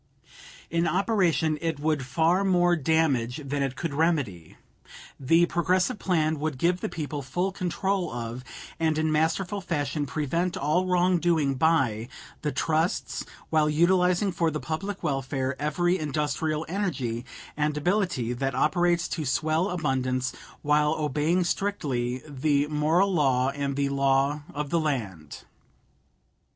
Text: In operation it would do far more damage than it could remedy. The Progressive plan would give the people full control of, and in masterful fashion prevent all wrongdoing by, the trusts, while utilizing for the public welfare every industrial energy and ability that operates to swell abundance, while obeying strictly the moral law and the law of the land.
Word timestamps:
In 0.71 0.87
operation 0.87 1.59
it 1.61 1.79
would 1.79 1.99
do 1.99 2.05
far 2.05 2.43
more 2.43 2.75
damage 2.75 3.39
than 3.45 3.61
it 3.61 3.75
could 3.75 3.93
remedy. 3.93 4.57
The 5.19 5.45
Progressive 5.45 5.99
plan 5.99 6.39
would 6.39 6.57
give 6.57 6.81
the 6.81 6.89
people 6.89 7.21
full 7.21 7.51
control 7.51 8.11
of, 8.11 8.43
and 8.79 8.97
in 8.97 9.11
masterful 9.11 9.61
fashion 9.61 10.07
prevent 10.07 10.57
all 10.57 10.87
wrongdoing 10.87 11.53
by, 11.53 12.07
the 12.41 12.51
trusts, 12.51 13.23
while 13.51 13.69
utilizing 13.69 14.31
for 14.31 14.49
the 14.49 14.59
public 14.59 15.03
welfare 15.03 15.55
every 15.61 15.99
industrial 15.99 16.65
energy 16.67 17.23
and 17.55 17.77
ability 17.77 18.33
that 18.33 18.55
operates 18.55 19.07
to 19.09 19.23
swell 19.23 19.69
abundance, 19.69 20.33
while 20.63 20.95
obeying 20.95 21.43
strictly 21.43 22.23
the 22.27 22.65
moral 22.69 23.13
law 23.13 23.51
and 23.51 23.75
the 23.75 23.89
law 23.89 24.41
of 24.51 24.71
the 24.71 24.79
land. 24.79 25.43